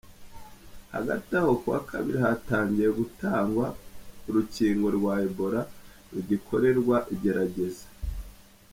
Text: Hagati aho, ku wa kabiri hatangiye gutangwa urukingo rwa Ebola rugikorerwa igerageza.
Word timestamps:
Hagati 0.93 1.29
aho, 1.39 1.51
ku 1.61 1.67
wa 1.73 1.81
kabiri 1.89 2.17
hatangiye 2.25 2.89
gutangwa 2.99 3.65
urukingo 4.27 4.87
rwa 4.97 5.13
Ebola 5.27 5.61
rugikorerwa 6.11 6.97
igerageza. 7.15 7.85